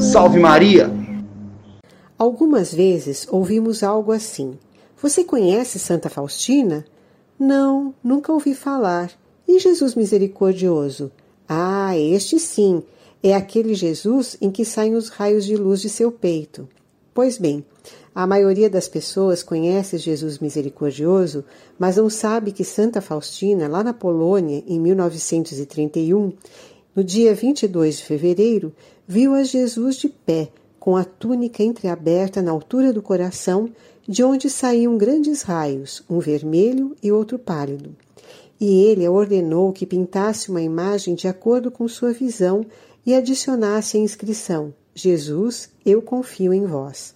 [0.00, 0.90] Salve Maria!
[2.16, 4.58] Algumas vezes ouvimos algo assim:
[5.02, 6.86] Você conhece Santa Faustina?
[7.38, 9.10] Não, nunca ouvi falar.
[9.46, 11.12] E Jesus misericordioso?
[11.46, 12.82] Ah, este sim,
[13.22, 16.66] é aquele Jesus em que saem os raios de luz de seu peito.
[17.14, 17.64] Pois bem,
[18.12, 21.44] a maioria das pessoas conhece Jesus misericordioso,
[21.78, 26.32] mas não sabe que Santa Faustina, lá na Polônia, em 1931,
[26.94, 28.72] no dia 22 de fevereiro,
[29.06, 30.48] viu a Jesus de pé,
[30.80, 33.70] com a túnica entreaberta na altura do coração,
[34.06, 37.94] de onde saíam grandes raios, um vermelho e outro pálido.
[38.60, 42.66] E ele ordenou que pintasse uma imagem de acordo com sua visão
[43.06, 47.14] e adicionasse a inscrição: Jesus, eu confio em vós.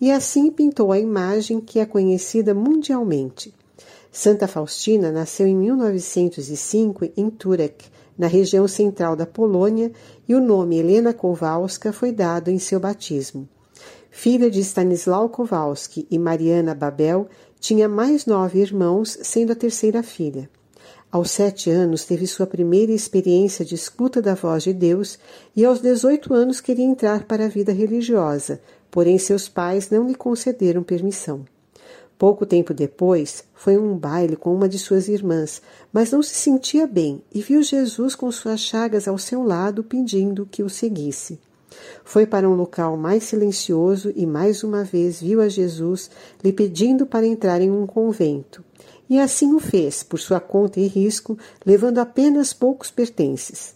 [0.00, 3.54] E assim pintou a imagem que é conhecida mundialmente.
[4.10, 7.84] Santa Faustina nasceu em 1905 em Turek,
[8.16, 9.92] na região central da Polônia,
[10.26, 13.48] e o nome Helena Kowalska foi dado em seu batismo.
[14.10, 17.28] Filha de Stanislau Kowalski e Mariana Babel,
[17.60, 20.48] tinha mais nove irmãos, sendo a terceira filha.
[21.12, 25.18] Aos sete anos teve sua primeira experiência de escuta da voz de Deus
[25.56, 28.60] e aos dezoito anos queria entrar para a vida religiosa,
[28.92, 31.44] porém seus pais não lhe concederam permissão.
[32.16, 35.60] Pouco tempo depois, foi a um baile com uma de suas irmãs,
[35.92, 40.46] mas não se sentia bem e viu Jesus com suas chagas ao seu lado pedindo
[40.48, 41.40] que o seguisse.
[42.04, 46.08] Foi para um local mais silencioso e mais uma vez viu a Jesus
[46.44, 48.69] lhe pedindo para entrar em um convento.
[49.10, 53.74] E assim o fez, por sua conta e risco, levando apenas poucos pertences.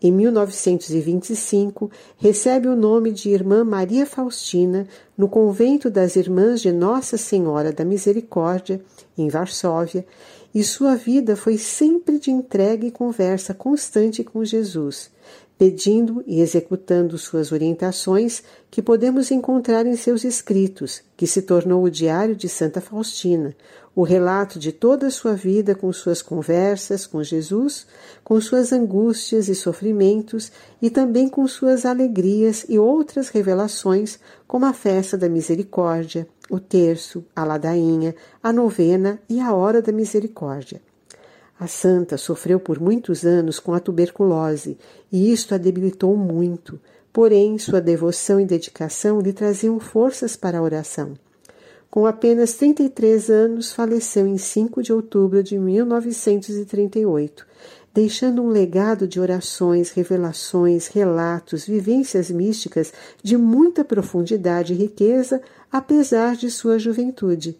[0.00, 7.16] Em 1925, recebe o nome de Irmã Maria Faustina no convento das Irmãs de Nossa
[7.16, 8.80] Senhora da Misericórdia,
[9.16, 10.06] em Varsóvia,
[10.54, 15.10] e sua vida foi sempre de entrega e conversa constante com Jesus,
[15.58, 21.90] pedindo e executando suas orientações que podemos encontrar em seus escritos, que se tornou o
[21.90, 23.56] Diário de Santa Faustina,
[23.94, 27.84] o relato de toda a sua vida com suas conversas com Jesus,
[28.22, 34.72] com suas angústias e sofrimentos e também com suas alegrias e outras revelações, como a
[34.72, 40.80] festa da misericórdia, o terço, a ladainha, a novena e a hora da misericórdia.
[41.60, 44.78] A santa sofreu por muitos anos com a tuberculose
[45.10, 46.80] e isto a debilitou muito,
[47.12, 51.14] porém sua devoção e dedicação lhe traziam forças para a oração.
[51.90, 57.44] Com apenas 33 anos, faleceu em 5 de outubro de 1938,
[57.92, 65.40] deixando um legado de orações, revelações, relatos, vivências místicas de muita profundidade e riqueza,
[65.72, 67.58] apesar de sua juventude.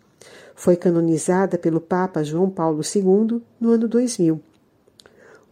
[0.59, 4.41] Foi canonizada pelo Papa João Paulo II no ano 2000.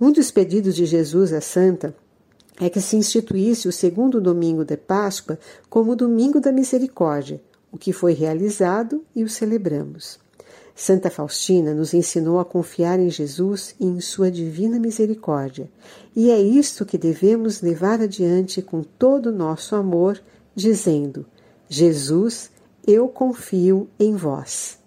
[0.01, 1.95] Um dos pedidos de Jesus à Santa
[2.61, 5.39] é que se instituísse o segundo domingo de Páscoa
[5.71, 7.41] como o Domingo da Misericórdia,
[7.71, 10.19] o que foi realizado e o celebramos.
[10.75, 15.71] Santa Faustina nos ensinou a confiar em Jesus e em Sua divina misericórdia,
[16.17, 20.21] e é isto que devemos levar adiante com todo o nosso amor,
[20.53, 21.25] dizendo:
[21.69, 22.51] Jesus,
[22.85, 24.85] eu confio em vós.